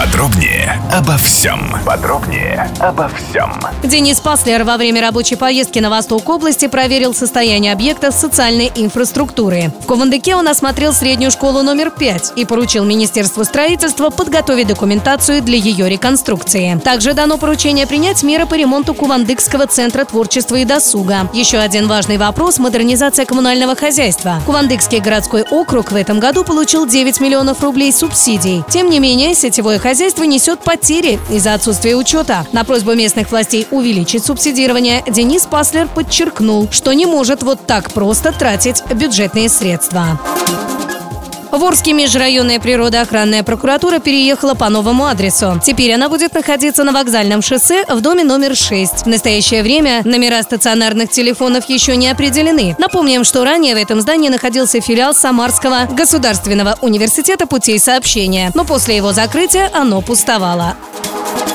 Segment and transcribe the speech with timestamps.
[0.00, 1.60] Подробнее обо всем.
[1.84, 3.52] Подробнее обо всем.
[3.84, 9.70] Денис Паслер во время рабочей поездки на восток области проверил состояние объектов социальной инфраструктуры.
[9.82, 15.58] В Кувандыке он осмотрел среднюю школу номер 5 и поручил Министерству строительства подготовить документацию для
[15.58, 16.80] ее реконструкции.
[16.82, 21.28] Также дано поручение принять меры по ремонту Кувандыкского центра творчества и досуга.
[21.34, 24.40] Еще один важный вопрос– модернизация коммунального хозяйства.
[24.46, 28.64] Кувандыкский городской округ в этом году получил 9 миллионов рублей субсидий.
[28.70, 29.89] Тем не менее, сетевое хозяйство
[30.24, 32.46] несет потери из-за отсутствия учета.
[32.52, 38.32] На просьбу местных властей увеличить субсидирование Денис Паслер подчеркнул, что не может вот так просто
[38.32, 40.20] тратить бюджетные средства.
[41.50, 45.60] В Орске межрайонная природоохранная прокуратура переехала по новому адресу.
[45.62, 49.02] Теперь она будет находиться на вокзальном шоссе в доме номер 6.
[49.02, 52.76] В настоящее время номера стационарных телефонов еще не определены.
[52.78, 58.96] Напомним, что ранее в этом здании находился филиал Самарского государственного университета путей сообщения, но после
[58.96, 60.76] его закрытия оно пустовало.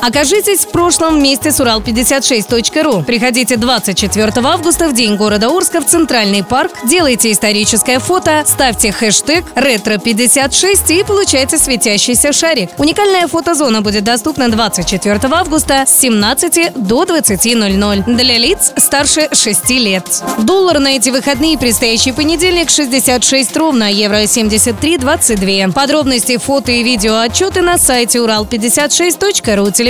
[0.07, 3.01] Окажитесь в прошлом вместе с Урал56.ру.
[3.01, 9.43] Приходите 24 августа в день города Орска в Центральный парк, делайте историческое фото, ставьте хэштег
[9.55, 12.69] ретро56 и получайте светящийся шарик.
[12.77, 20.05] Уникальная фотозона будет доступна 24 августа с 17 до 20.00 для лиц старше 6 лет.
[20.37, 25.73] Доллар на эти выходные предстоящий понедельник 66 ровно, евро 73.22.
[25.73, 29.71] Подробности, фото и видео отчеты на сайте урал56.ру.